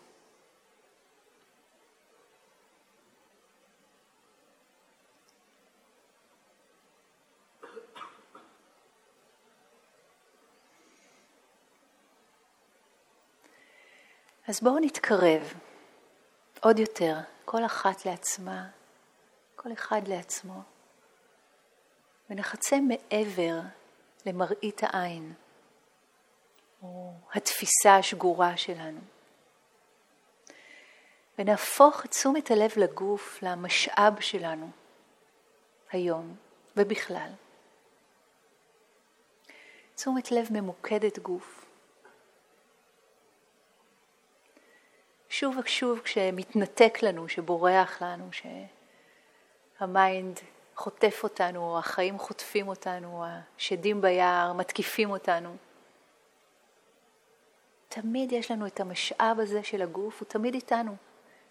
אז 14.49 14.61
בואו 14.61 14.78
נתקרב 14.78 15.54
עוד 16.61 16.78
יותר, 16.78 17.16
כל 17.44 17.64
אחת 17.64 18.06
לעצמה, 18.06 18.68
כל 19.56 19.72
אחד 19.72 20.08
לעצמו, 20.08 20.62
ונחצה 22.30 22.76
מעבר 22.80 23.61
למראית 24.26 24.80
העין, 24.82 25.34
או 26.82 27.12
התפיסה 27.34 27.96
השגורה 27.96 28.56
שלנו. 28.56 29.00
ונהפוך 31.38 32.04
את 32.04 32.11
תשומת 32.11 32.50
הלב 32.50 32.70
לגוף 32.76 33.38
למשאב 33.42 34.20
שלנו 34.20 34.70
היום 35.90 36.37
ובכלל. 36.76 37.31
תשומת 39.94 40.33
לב 40.33 40.46
ממוקדת 40.50 41.18
גוף. 41.18 41.62
שוב 45.33 45.57
ושוב 45.64 46.01
כשמתנתק 46.01 46.99
לנו, 47.03 47.29
שבורח 47.29 48.03
לנו, 48.03 48.29
שהמיינד 49.79 50.40
חוטף 50.75 51.21
אותנו, 51.23 51.79
החיים 51.79 52.18
חוטפים 52.18 52.68
אותנו, 52.68 53.25
השדים 53.27 54.01
ביער 54.01 54.53
מתקיפים 54.53 55.11
אותנו. 55.11 55.57
תמיד 57.88 58.33
יש 58.33 58.51
לנו 58.51 58.66
את 58.66 58.81
המשאב 58.81 59.40
הזה 59.40 59.62
של 59.62 59.83
הגוף, 59.83 60.21
הוא 60.21 60.29
תמיד 60.29 60.55
איתנו. 60.55 60.97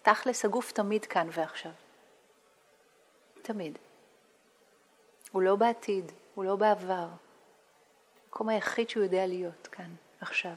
תכלס, 0.02 0.44
הגוף 0.44 0.72
תמיד 0.72 1.04
כאן 1.04 1.28
ועכשיו. 1.32 1.72
תמיד. 3.42 3.78
הוא 5.32 5.42
לא 5.42 5.56
בעתיד, 5.56 6.12
הוא 6.34 6.44
לא 6.44 6.56
בעבר. 6.56 7.08
המקום 8.24 8.48
היחיד 8.48 8.90
שהוא 8.90 9.02
יודע 9.02 9.26
להיות 9.26 9.66
כאן, 9.66 9.94
עכשיו. 10.20 10.54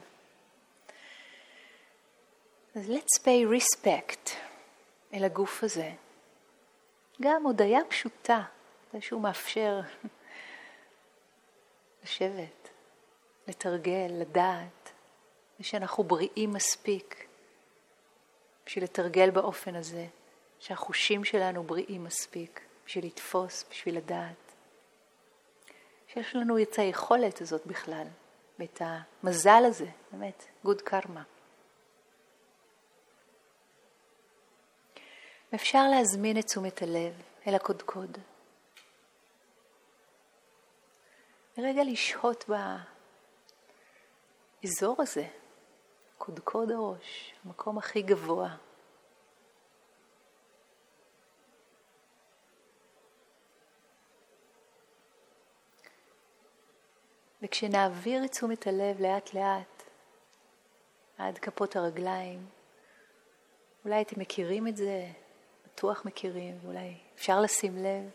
אז 2.76 2.90
let's 2.90 3.22
pay 3.22 3.60
respect 3.60 4.30
אל 5.14 5.24
הגוף 5.24 5.64
הזה. 5.64 5.90
גם 7.22 7.42
הודיה 7.42 7.80
פשוטה, 7.88 8.42
זה 8.92 9.00
שהוא 9.00 9.20
מאפשר 9.20 9.80
לשבת, 12.02 12.68
לתרגל, 13.48 14.10
לדעת, 14.10 14.92
ושאנחנו 15.60 16.04
בריאים 16.04 16.52
מספיק 16.52 17.26
בשביל 18.66 18.84
לתרגל 18.84 19.30
באופן 19.30 19.74
הזה, 19.74 20.06
שהחושים 20.60 21.24
שלנו 21.24 21.62
בריאים 21.62 22.04
מספיק 22.04 22.60
בשביל 22.86 23.06
לתפוס, 23.06 23.64
בשביל 23.70 23.96
לדעת. 23.96 24.52
שיש 26.08 26.36
לנו 26.36 26.62
את 26.62 26.78
היכולת 26.78 27.40
הזאת 27.40 27.66
בכלל, 27.66 28.06
ואת 28.58 28.82
המזל 28.84 29.62
הזה, 29.66 29.88
באמת, 30.12 30.44
גוד 30.64 30.82
קרמה. 30.82 31.22
אפשר 35.56 35.88
להזמין 35.88 36.38
את 36.38 36.44
תשומת 36.44 36.82
הלב 36.82 37.22
אל 37.46 37.54
הקודקוד. 37.54 38.18
לרגע 41.56 41.84
לשהות 41.84 42.44
באזור 44.62 44.96
הזה, 44.98 45.28
קודקוד 46.18 46.70
הראש, 46.70 47.34
המקום 47.44 47.78
הכי 47.78 48.02
גבוה. 48.02 48.56
וכשנעביר 57.42 58.24
את 58.24 58.30
תשומת 58.30 58.66
הלב 58.66 59.00
לאט 59.00 59.34
לאט 59.34 59.82
עד 61.18 61.38
כפות 61.38 61.76
הרגליים, 61.76 62.46
אולי 63.84 64.02
אתם 64.02 64.20
מכירים 64.20 64.68
את 64.68 64.76
זה, 64.76 65.10
בטוח 65.76 66.04
מכירים, 66.04 66.58
אולי 66.64 66.94
אפשר 67.14 67.40
לשים 67.40 67.76
לב. 67.76 68.10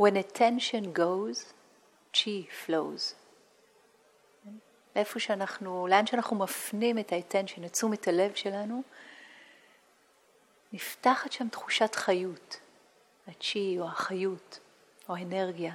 When 0.00 0.14
attention 0.14 0.98
goes, 0.98 1.52
chi 2.14 2.66
flows. 2.66 3.14
איפה 4.96 5.20
שאנחנו, 5.20 5.86
לאן 5.86 6.06
שאנחנו 6.06 6.36
מפנים 6.36 6.98
את 6.98 7.12
ה-attention, 7.12 7.66
את 7.66 7.72
תשומת 7.72 8.08
הלב 8.08 8.34
שלנו, 8.34 8.82
נפתחת 10.72 11.32
שם 11.32 11.48
תחושת 11.48 11.94
חיות, 11.94 12.60
הצ'י 13.28 13.76
או 13.80 13.86
החיות 13.86 14.58
או 15.08 15.16
האנרגיה. 15.16 15.74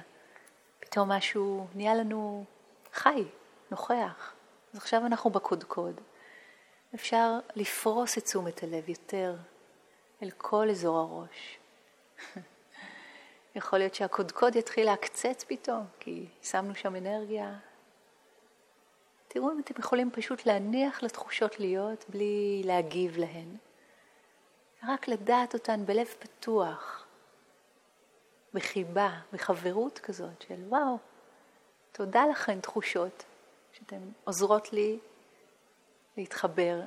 פתאום 0.80 1.12
משהו 1.12 1.66
נהיה 1.74 1.94
לנו 1.94 2.44
חי, 2.92 3.24
נוכח. 3.70 4.34
אז 4.72 4.78
עכשיו 4.78 5.06
אנחנו 5.06 5.30
בקודקוד. 5.30 6.00
אפשר 6.94 7.38
לפרוס 7.54 8.18
את 8.18 8.24
תשומת 8.24 8.62
הלב 8.62 8.88
יותר 8.88 9.36
אל 10.22 10.30
כל 10.30 10.70
אזור 10.70 10.98
הראש. 10.98 11.58
יכול 13.56 13.78
להיות 13.78 13.94
שהקודקוד 13.94 14.56
יתחיל 14.56 14.86
להקצץ 14.86 15.44
פתאום, 15.48 15.86
כי 16.00 16.26
שמנו 16.42 16.74
שם 16.74 16.96
אנרגיה. 16.96 17.58
תראו 19.28 19.52
אם 19.52 19.60
אתם 19.60 19.74
יכולים 19.78 20.10
פשוט 20.10 20.46
להניח 20.46 21.02
לתחושות 21.02 21.60
להיות 21.60 22.04
בלי 22.08 22.62
להגיב 22.64 23.16
להן. 23.16 23.56
רק 24.88 25.08
לדעת 25.08 25.54
אותן 25.54 25.86
בלב 25.86 26.06
פתוח, 26.06 27.06
בחיבה, 28.54 29.10
בחברות 29.32 29.98
כזאת 29.98 30.42
של 30.42 30.64
וואו, 30.68 30.98
תודה 31.92 32.26
לכן 32.30 32.60
תחושות 32.60 33.24
שאתן 33.72 34.00
עוזרות 34.24 34.72
לי 34.72 34.98
להתחבר 36.16 36.80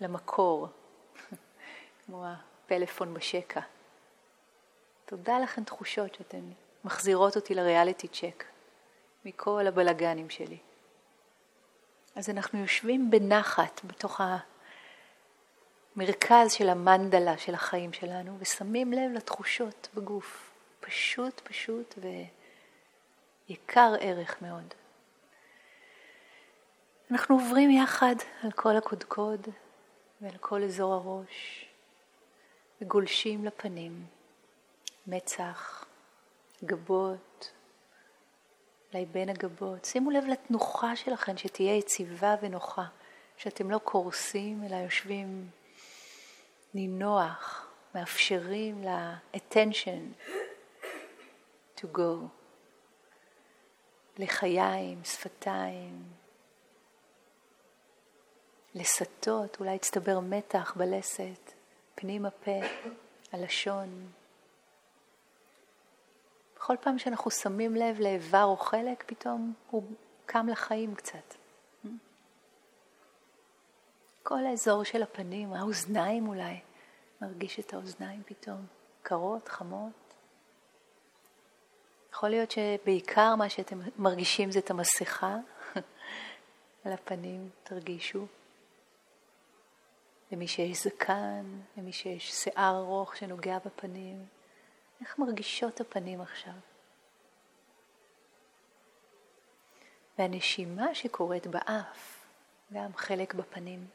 למקור, 0.00 0.68
כמו 2.06 2.24
הפלאפון 2.26 3.14
בשקע. 3.14 3.60
תודה 5.04 5.38
לכן 5.38 5.64
תחושות 5.64 6.14
שאתן 6.14 6.50
מחזירות 6.84 7.36
אותי 7.36 7.54
לריאליטי 7.54 8.08
צ'ק 8.08 8.44
מכל 9.24 9.66
הבלגנים 9.66 10.30
שלי. 10.30 10.58
אז 12.16 12.30
אנחנו 12.30 12.58
יושבים 12.58 13.10
בנחת 13.10 13.80
בתוך 13.84 14.20
המרכז 15.96 16.52
של 16.52 16.68
המנדלה 16.68 17.38
של 17.38 17.54
החיים 17.54 17.92
שלנו 17.92 18.36
ושמים 18.38 18.92
לב 18.92 19.12
לתחושות 19.14 19.88
בגוף. 19.94 20.50
פשוט, 20.80 21.40
פשוט 21.40 21.94
ויקר 23.48 23.92
ערך 24.00 24.42
מאוד. 24.42 24.74
אנחנו 27.10 27.34
עוברים 27.34 27.70
יחד 27.70 28.14
על 28.42 28.52
כל 28.52 28.76
הקודקוד 28.76 29.48
ועל 30.20 30.36
כל 30.40 30.62
אזור 30.62 30.94
הראש 30.94 31.66
וגולשים 32.80 33.44
לפנים, 33.44 34.06
מצח, 35.06 35.84
גבות, 36.64 37.52
אולי 38.92 39.06
בין 39.06 39.28
הגבות. 39.28 39.84
שימו 39.84 40.10
לב 40.10 40.24
לתנוחה 40.24 40.96
שלכם, 40.96 41.36
שתהיה 41.36 41.76
יציבה 41.76 42.34
ונוחה, 42.42 42.84
שאתם 43.36 43.70
לא 43.70 43.78
קורסים, 43.78 44.64
אלא 44.64 44.76
יושבים 44.76 45.50
נינוח, 46.74 47.66
מאפשרים 47.94 48.84
ל-attention 48.84 50.24
to 51.76 51.84
go, 51.96 52.26
לחיים, 54.18 55.04
שפתיים, 55.04 56.02
לסטות, 58.74 59.60
אולי 59.60 59.74
יצטבר 59.74 60.20
מתח 60.20 60.74
בלסת, 60.76 61.52
פנים 61.94 62.26
הפה, 62.26 62.60
הלשון. 63.32 64.10
בכל 66.56 66.76
פעם 66.80 66.98
שאנחנו 66.98 67.30
שמים 67.30 67.74
לב 67.76 68.00
לאיבר 68.00 68.44
או 68.44 68.56
חלק, 68.56 69.04
פתאום 69.06 69.54
הוא 69.70 69.82
קם 70.26 70.48
לחיים 70.48 70.94
קצת. 70.94 71.34
כל 74.22 74.46
האזור 74.46 74.84
של 74.84 75.02
הפנים, 75.02 75.52
האוזניים 75.52 76.28
אולי, 76.28 76.60
מרגיש 77.20 77.60
את 77.60 77.74
האוזניים 77.74 78.22
פתאום, 78.26 78.66
קרות, 79.02 79.48
חמות. 79.48 80.14
יכול 82.12 82.28
להיות 82.28 82.50
שבעיקר 82.50 83.34
מה 83.34 83.48
שאתם 83.48 83.80
מרגישים 83.98 84.50
זה 84.50 84.58
את 84.58 84.70
המסכה 84.70 85.36
על 86.84 86.92
הפנים, 86.92 87.48
תרגישו. 87.64 88.26
למי 90.32 90.48
שיש 90.48 90.84
זקן, 90.84 91.60
למי 91.76 91.92
שיש 91.92 92.32
שיער 92.32 92.76
ארוך 92.78 93.16
שנוגע 93.16 93.58
בפנים, 93.64 94.26
איך 95.00 95.18
מרגישות 95.18 95.80
הפנים 95.80 96.20
עכשיו? 96.20 96.52
והנשימה 100.18 100.94
שקורית 100.94 101.46
באף, 101.46 102.26
גם 102.72 102.90
חלק 102.96 103.34
בפנים. 103.34 103.86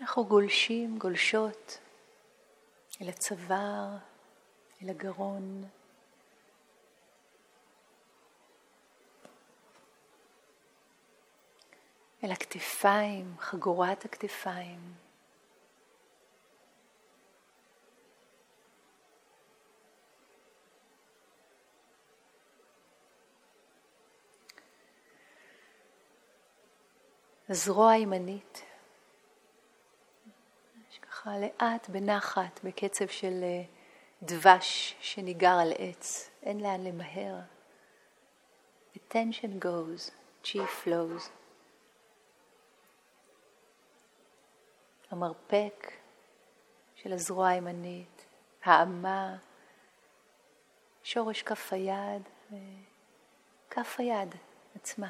אנחנו 0.00 0.24
גולשים, 0.24 0.98
גולשות 0.98 1.78
אל 3.02 3.08
הצוואר, 3.08 3.88
אל 4.82 4.90
הגרון. 4.90 5.64
אל 12.26 12.32
הכתפיים, 12.32 13.34
חגורת 13.38 14.04
הכתפיים. 14.04 14.80
הזרוע 27.48 27.90
הימנית 27.92 28.62
ככה 31.02 31.30
לאט, 31.38 31.88
בנחת, 31.88 32.60
בקצב 32.64 33.06
של 33.06 33.42
אה, 33.42 33.62
דבש 34.22 34.96
שניגר 35.00 35.56
על 35.60 35.72
עץ, 35.78 36.30
אין 36.42 36.60
לאן 36.60 36.84
למהר. 36.84 37.34
attention 38.96 39.58
goes, 39.58 40.10
chi 40.42 40.66
flows. 40.66 41.30
המרפק 45.10 45.92
של 46.94 47.12
הזרוע 47.12 47.48
הימנית, 47.48 48.26
האמה, 48.64 49.36
שורש 51.02 51.42
כף 51.42 51.72
היד 51.72 52.22
וכף 52.50 53.96
היד 53.98 54.34
עצמה, 54.74 55.08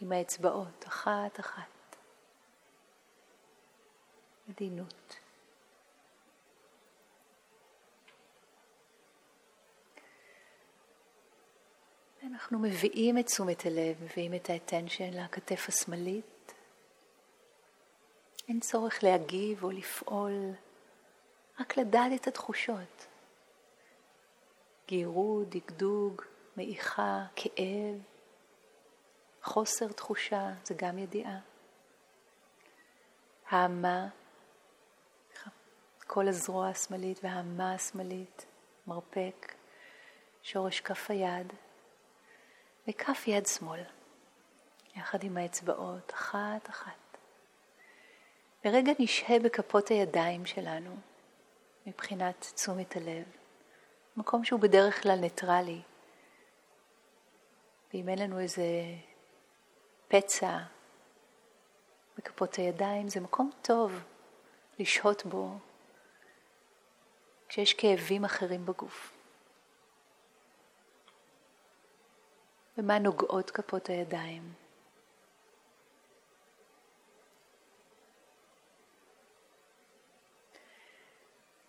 עם 0.00 0.12
האצבעות, 0.12 0.84
אחת 0.86 1.40
אחת. 1.40 1.96
עדינות. 4.48 5.16
אנחנו 12.22 12.58
מביאים 12.58 13.18
את 13.18 13.26
תשומת 13.26 13.66
הלב, 13.66 14.02
מביאים 14.02 14.34
את 14.34 14.50
האטנשן 14.50 15.10
לכתף 15.12 15.68
השמאלית. 15.68 16.33
אין 18.48 18.60
צורך 18.60 19.04
להגיב 19.04 19.64
או 19.64 19.70
לפעול, 19.70 20.50
רק 21.60 21.76
לדעת 21.76 22.12
את 22.20 22.26
התחושות. 22.26 23.06
גירוד, 24.86 25.50
דגדוג, 25.50 26.22
מעיכה, 26.56 27.24
כאב, 27.36 28.02
חוסר 29.42 29.92
תחושה, 29.92 30.50
זה 30.64 30.74
גם 30.78 30.98
ידיעה. 30.98 31.38
האמה 33.48 34.08
כל 36.06 36.28
הזרוע 36.28 36.68
השמאלית 36.68 37.20
והאמה 37.22 37.74
השמאלית, 37.74 38.46
מרפק, 38.86 39.54
שורש 40.42 40.80
כף 40.80 41.10
היד 41.10 41.52
וכף 42.88 43.24
יד 43.26 43.46
שמאל, 43.46 43.80
יחד 44.96 45.24
עם 45.24 45.36
האצבעות, 45.36 46.12
אחת 46.14 46.68
אחת. 46.70 47.03
לרגע 48.64 48.92
נשהה 48.98 49.38
בכפות 49.38 49.88
הידיים 49.88 50.46
שלנו 50.46 50.96
מבחינת 51.86 52.52
תשומת 52.54 52.96
הלב, 52.96 53.24
מקום 54.16 54.44
שהוא 54.44 54.60
בדרך 54.60 55.02
כלל 55.02 55.18
ניטרלי. 55.20 55.82
ואם 57.92 58.08
אין 58.08 58.18
לנו 58.18 58.40
איזה 58.40 58.64
פצע 60.08 60.58
בכפות 62.18 62.54
הידיים, 62.54 63.08
זה 63.08 63.20
מקום 63.20 63.50
טוב 63.62 63.92
לשהות 64.78 65.26
בו 65.26 65.58
כשיש 67.48 67.74
כאבים 67.74 68.24
אחרים 68.24 68.66
בגוף. 68.66 69.12
במה 72.76 72.98
נוגעות 72.98 73.50
כפות 73.50 73.88
הידיים? 73.88 74.63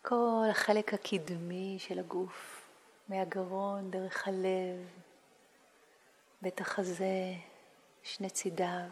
כל 0.08 0.46
החלק 0.52 0.94
הקדמי 0.94 1.76
של 1.80 2.00
הגוף, 2.00 2.68
מהגרון, 3.10 3.92
דרך 3.92 4.28
הלב, 4.28 4.88
בית 6.42 6.62
החזה, 6.62 7.34
שני 8.04 8.30
צידיו, 8.30 8.90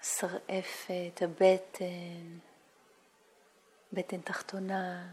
השרעפת, 0.00 1.20
הבטן, 1.20 2.38
בטן 3.92 4.20
תחתונה, 4.20 5.08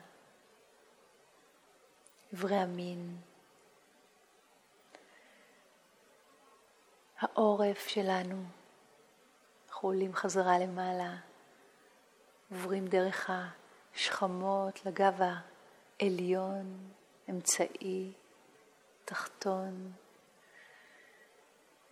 אברי 2.34 2.56
המין, 2.56 3.17
העורף 7.19 7.88
שלנו, 7.88 8.43
אנחנו 9.67 9.89
עולים 9.89 10.13
חזרה 10.13 10.60
למעלה, 10.60 11.15
עוברים 12.52 12.88
דרך 12.88 13.30
השכמות 13.95 14.86
לגב 14.86 15.19
העליון, 15.99 16.89
אמצעי, 17.30 18.12
תחתון, 19.06 19.91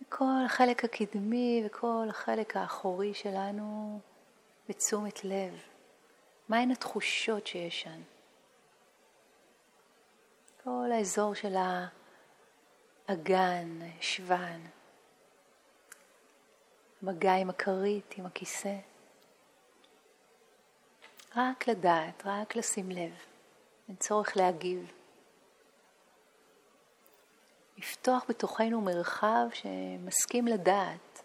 כל 0.08 0.44
החלק 0.46 0.84
הקדמי 0.84 1.62
וכל 1.66 2.06
החלק 2.10 2.56
האחורי 2.56 3.14
שלנו 3.14 4.00
בתשומת 4.68 5.24
לב. 5.24 5.62
מהן 6.48 6.70
התחושות 6.70 7.46
שיש 7.46 7.82
שם? 7.82 8.00
כל 10.64 10.90
האזור 10.92 11.34
של 11.34 11.54
האגן, 13.08 13.78
שוון, 14.00 14.66
מגע 17.02 17.34
עם 17.34 17.50
הכרית, 17.50 18.14
עם 18.16 18.26
הכיסא. 18.26 18.74
רק 21.38 21.68
לדעת, 21.68 22.22
רק 22.24 22.56
לשים 22.56 22.90
לב, 22.90 23.12
אין 23.88 23.96
צורך 23.96 24.36
להגיב. 24.36 24.92
לפתוח 27.76 28.24
בתוכנו 28.28 28.80
מרחב 28.80 29.46
שמסכים 29.52 30.46
לדעת, 30.46 31.22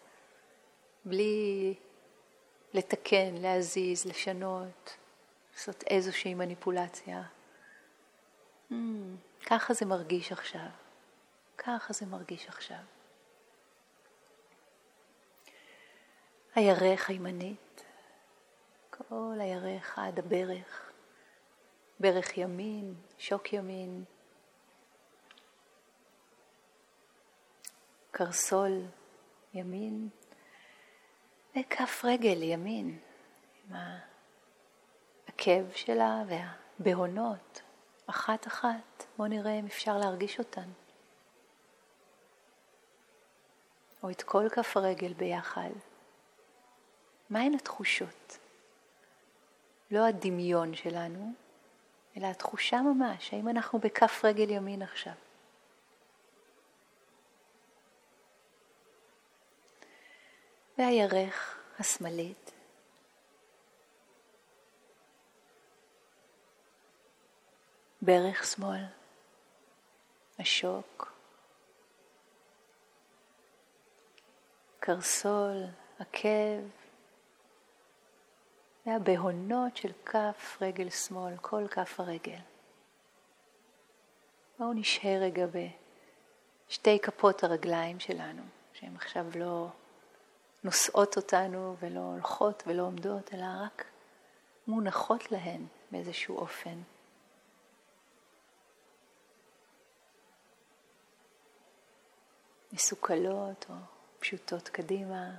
בלי 1.05 1.73
לתקן, 2.73 3.35
להזיז, 3.35 4.05
לשנות, 4.05 4.97
לעשות 5.53 5.83
איזושהי 5.83 6.33
מניפולציה. 6.33 7.23
Mm, 8.71 8.73
ככה 9.45 9.73
זה 9.73 9.85
מרגיש 9.85 10.31
עכשיו. 10.31 10.69
ככה 11.57 11.93
זה 11.93 12.05
מרגיש 12.05 12.47
עכשיו. 12.47 12.83
הירך 16.55 17.09
הימנית, 17.09 17.62
כל 19.09 19.37
הירך 19.39 19.99
עד 19.99 20.19
הברך, 20.19 20.91
ברך 21.99 22.37
ימין, 22.37 22.95
שוק 23.17 23.53
ימין, 23.53 24.03
קרסול 28.11 28.81
ימין, 29.53 30.09
וכף 31.51 32.01
רגל 32.05 32.43
ימין, 32.43 32.99
עם 33.69 33.75
העקב 35.27 35.71
שלה 35.75 36.23
והבהונות, 36.27 37.61
אחת 38.07 38.47
אחת. 38.47 39.05
בואו 39.17 39.27
נראה 39.27 39.59
אם 39.59 39.65
אפשר 39.65 39.97
להרגיש 39.97 40.39
אותן. 40.39 40.69
או 44.03 44.09
את 44.09 44.21
כל 44.21 44.49
כף 44.51 44.77
הרגל 44.77 45.13
ביחד. 45.13 45.69
מהן 47.29 47.53
התחושות? 47.53 48.37
לא 49.93 50.05
הדמיון 50.05 50.75
שלנו, 50.75 51.33
אלא 52.17 52.27
התחושה 52.27 52.81
ממש, 52.81 53.33
האם 53.33 53.49
אנחנו 53.49 53.79
בכף 53.79 54.21
רגל 54.23 54.49
ימין 54.49 54.81
עכשיו. 54.81 55.13
והירך 60.77 61.57
השמאלית. 61.79 62.51
ברך 68.01 68.43
שמאל, 68.43 68.85
השוק, 70.39 71.13
קרסול, 74.79 75.63
עקב, 75.99 76.82
והבהונות 78.85 79.77
של 79.77 79.91
כף 80.05 80.57
רגל 80.61 80.89
שמאל, 80.89 81.37
כל 81.37 81.67
כף 81.67 81.99
הרגל. 81.99 82.39
בואו 84.59 84.73
נשהה 84.73 85.17
רגע 85.17 85.45
בשתי 86.67 86.99
כפות 86.99 87.43
הרגליים 87.43 87.99
שלנו, 87.99 88.41
שהן 88.73 88.95
עכשיו 88.95 89.25
לא 89.35 89.67
נושאות 90.63 91.17
אותנו 91.17 91.75
ולא 91.79 91.99
הולכות 91.99 92.63
ולא 92.67 92.83
עומדות, 92.83 93.33
אלא 93.33 93.45
רק 93.65 93.85
מונחות 94.67 95.31
להן 95.31 95.65
באיזשהו 95.91 96.37
אופן. 96.37 96.81
מסוכלות 102.73 103.65
או 103.69 103.75
פשוטות 104.19 104.69
קדימה, 104.69 105.31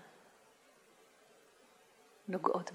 נוגעות 2.29 2.71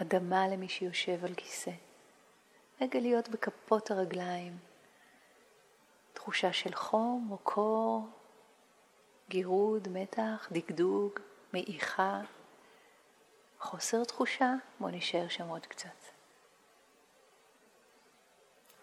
באדמה 0.00 0.48
למי 0.48 0.68
שיושב 0.68 1.24
על 1.24 1.34
כיסא. 1.34 1.70
רגע 2.80 3.00
להיות 3.00 3.28
בכפות 3.28 3.90
הרגליים, 3.90 4.58
תחושה 6.12 6.52
של 6.52 6.74
חום 6.74 7.28
או 7.30 7.38
קור, 7.38 8.08
גירוד, 9.28 9.88
מתח, 9.88 10.48
דגדוג, 10.52 11.18
מעיכה, 11.52 12.20
חוסר 13.58 14.04
תחושה, 14.04 14.54
בוא 14.80 14.90
נשאר 14.90 15.28
שם 15.28 15.48
עוד 15.48 15.66
קצת. 15.66 15.88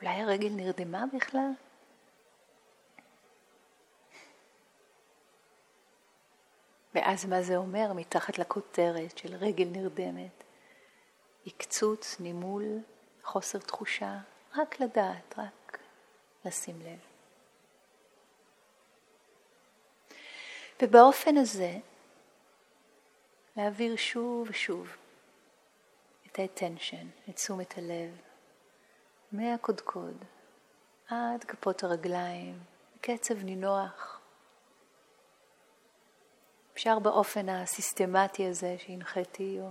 אולי 0.01 0.21
הרגל 0.21 0.49
נרדמה 0.49 1.03
בכלל? 1.15 1.51
ואז 6.95 7.25
מה 7.25 7.41
זה 7.41 7.57
אומר 7.57 7.93
מתחת 7.93 8.39
לכותרת 8.39 9.17
של 9.17 9.35
רגל 9.35 9.67
נרדמת? 9.71 10.40
עקצוץ, 11.45 12.19
נימול, 12.19 12.63
חוסר 13.23 13.59
תחושה, 13.59 14.17
רק 14.55 14.79
לדעת, 14.79 15.33
רק 15.37 15.79
לשים 16.45 16.81
לב. 16.81 16.99
ובאופן 20.81 21.37
הזה 21.37 21.77
להעביר 23.57 23.95
שוב 23.95 24.47
ושוב 24.49 24.95
את 26.27 26.39
ה-attention, 26.39 27.29
את 27.29 27.35
תשומת 27.35 27.77
הלב, 27.77 28.17
מהקודקוד 29.31 30.25
עד 31.07 31.43
כפות 31.43 31.83
הרגליים, 31.83 32.59
בקצב 32.95 33.43
נינוח. 33.43 34.21
אפשר 36.73 36.99
באופן 36.99 37.49
הסיסטמטי 37.49 38.47
הזה 38.47 38.75
שהנחיתי, 38.79 39.57
או 39.59 39.69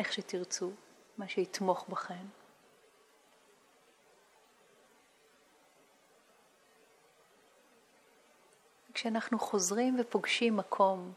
איך 0.00 0.12
שתרצו, 0.12 0.70
מה 1.18 1.28
שיתמוך 1.28 1.88
בכם. 1.88 2.26
כשאנחנו 8.94 9.38
חוזרים 9.38 9.96
ופוגשים 10.00 10.56
מקום 10.56 11.12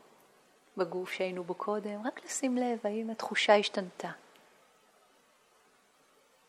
בגוף 0.77 1.11
שהיינו 1.11 1.43
בו 1.43 1.55
קודם, 1.55 2.07
רק 2.07 2.25
לשים 2.25 2.57
לב 2.57 2.79
האם 2.83 3.09
התחושה 3.09 3.55
השתנתה. 3.55 4.11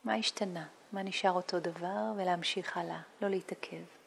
מה 0.05 0.14
השתנה? 0.14 0.66
מה 0.92 1.03
נשאר 1.03 1.33
אותו 1.33 1.61
דבר? 1.61 2.12
ולהמשיך 2.16 2.77
הלאה, 2.77 3.01
לא 3.20 3.29
להתעכב. 3.29 4.04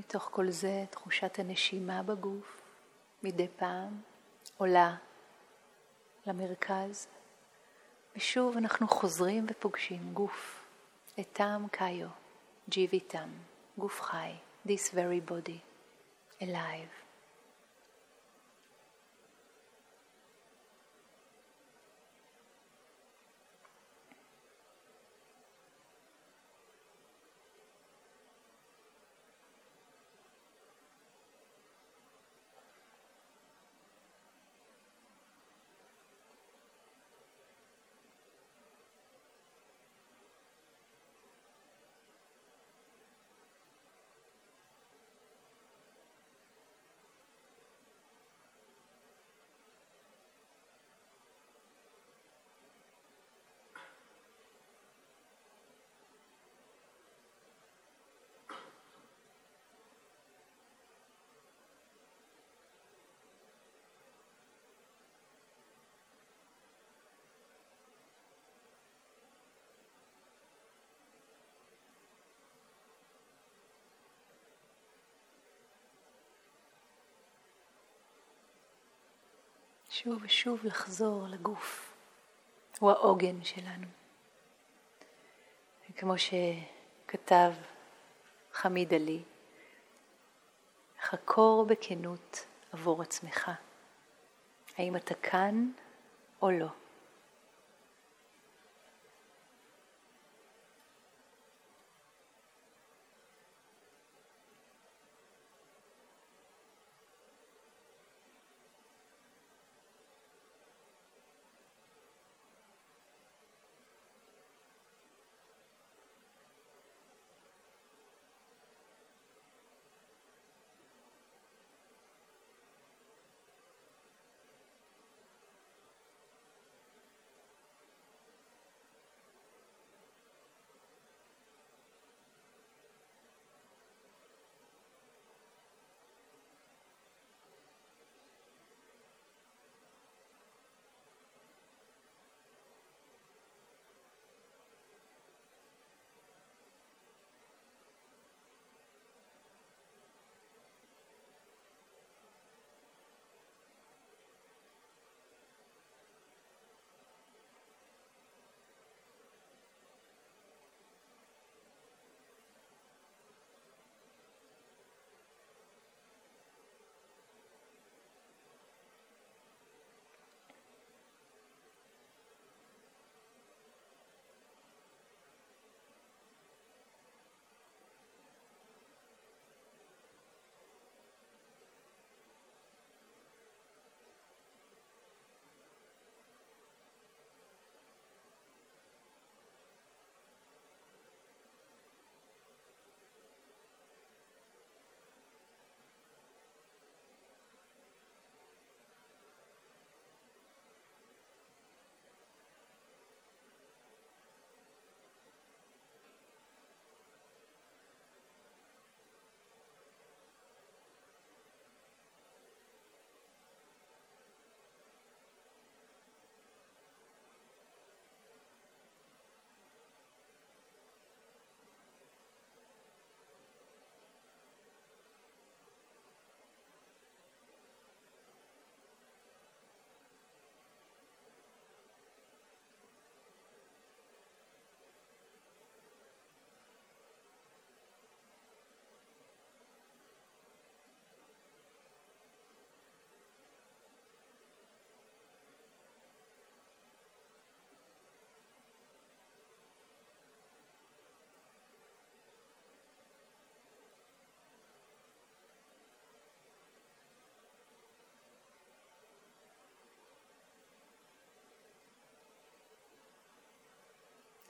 מתוך 0.00 0.28
כל 0.32 0.50
זה 0.50 0.84
תחושת 0.90 1.38
הנשימה 1.38 2.02
בגוף 2.02 2.60
מדי 3.22 3.48
פעם 3.56 4.00
עולה 4.56 4.96
למרכז, 6.26 7.08
ושוב 8.16 8.56
אנחנו 8.56 8.88
חוזרים 8.88 9.46
ופוגשים 9.50 10.12
גוף, 10.12 10.64
אתם 11.20 11.66
קאיו, 11.72 12.08
ג'יביתם, 12.68 13.28
גוף 13.78 14.00
חי, 14.00 14.32
this 14.66 14.90
very 14.94 15.30
body, 15.30 15.60
alive. 16.42 17.09
שוב 80.02 80.18
ושוב 80.22 80.60
לחזור 80.64 81.26
לגוף. 81.28 81.92
הוא 82.78 82.90
העוגן 82.90 83.44
שלנו. 83.44 83.86
כמו 85.96 86.14
שכתב 86.18 87.52
חמיד 88.52 88.94
עלי, 88.94 89.22
חקור 91.02 91.64
בכנות 91.64 92.46
עבור 92.72 93.02
עצמך. 93.02 93.50
האם 94.78 94.96
אתה 94.96 95.14
כאן 95.14 95.70
או 96.42 96.50
לא? 96.50 96.68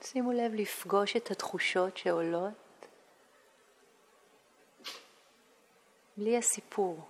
שימו 0.03 0.31
לב 0.31 0.53
לפגוש 0.53 1.15
את 1.15 1.31
התחושות 1.31 1.97
שעולות 1.97 2.53
בלי 6.17 6.37
הסיפור, 6.37 7.07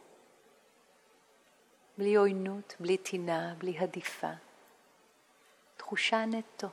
בלי 1.97 2.15
עוינות, 2.15 2.75
בלי 2.79 2.97
טינה, 2.97 3.53
בלי 3.57 3.79
הדיפה. 3.79 4.31
תחושה 5.77 6.25
נטו. 6.25 6.67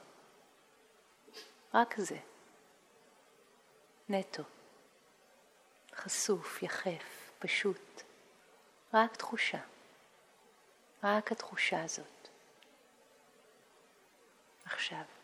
רק 1.74 1.94
זה. 1.96 2.18
נטו. 4.08 4.42
חשוף, 5.94 6.62
יחף, 6.62 7.30
פשוט. 7.38 8.02
רק 8.94 9.16
תחושה. 9.16 9.60
רק 11.02 11.32
התחושה 11.32 11.84
הזאת. 11.84 12.28
עכשיו. 14.64 15.17